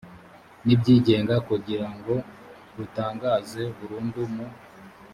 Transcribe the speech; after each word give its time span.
n 0.65 0.67
ibyigenga 0.75 1.35
kugirango 1.49 2.13
rutangaze 2.77 3.61
burundu 3.77 4.21
mu 4.33 4.47